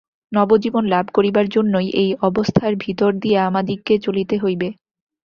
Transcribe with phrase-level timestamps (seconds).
[0.31, 4.69] নবজীবন লাভ করিবার জন্যই এই অবস্থার ভিতর দিয়া আমাদিগকে চলিতে হইবে।